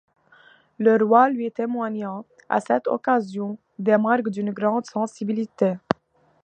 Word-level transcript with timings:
Le 0.79 0.95
roi 0.95 1.29
lui 1.29 1.51
témoigna, 1.51 2.23
à 2.49 2.59
cette 2.59 2.87
occasion, 2.87 3.59
des 3.77 3.97
marques 3.99 4.29
d'une 4.29 4.49
grande 4.49 4.87
sensibilité. 4.87 5.75